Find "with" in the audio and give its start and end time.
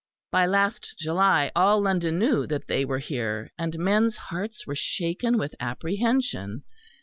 5.37-5.53